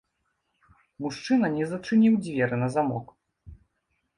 [1.05, 3.17] Мужчына не зачыніў дзверы на замок.